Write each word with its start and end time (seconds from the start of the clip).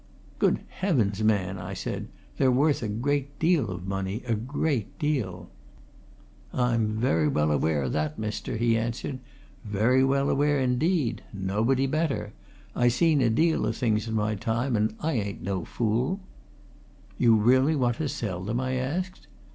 "Good 0.39 0.61
heavens, 0.67 1.21
man!" 1.23 1.59
I 1.59 1.75
said. 1.75 2.07
"They're 2.37 2.49
worth 2.51 2.81
a 2.81 2.87
great 2.87 3.37
deal 3.37 3.69
of 3.69 3.85
money 3.87 4.23
a 4.25 4.33
great 4.33 4.97
deal." 4.97 5.51
"I'm 6.51 6.93
very 6.97 7.27
well 7.27 7.51
aware 7.51 7.83
o' 7.83 7.89
that, 7.89 8.17
mister," 8.17 8.57
he 8.57 8.75
answered. 8.75 9.19
"Very 9.63 10.03
well 10.03 10.27
aware 10.31 10.59
indeed 10.59 11.21
nobody 11.31 11.85
better. 11.85 12.33
I 12.75 12.87
seen 12.87 13.21
a 13.21 13.29
deal 13.29 13.63
o' 13.67 13.71
things 13.71 14.07
in 14.07 14.15
my 14.15 14.33
time, 14.33 14.75
and 14.75 14.95
I 14.99 15.11
ain't 15.13 15.43
no 15.43 15.65
fool." 15.65 16.19
"You 17.19 17.35
really 17.35 17.75
want 17.75 17.97
to 17.97 18.09
sell 18.09 18.43
them?" 18.43 18.59
I 18.59 18.77
asked. 18.77 19.27